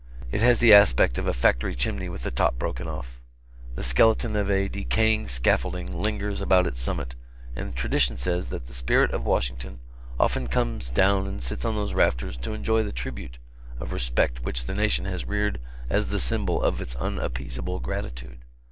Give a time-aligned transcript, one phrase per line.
[0.31, 3.21] It has the aspect of a factory chimney with the top broken off.
[3.75, 7.13] The skeleton of a decaying scaffolding lingers about its summit,
[7.55, 9.77] and tradition says that the spirit of Washington
[10.19, 13.37] often comes down and sits on those rafters to enjoy this tribute
[13.79, 18.39] of respect which the nation has reared as the symbol of its unappeasable gratitude.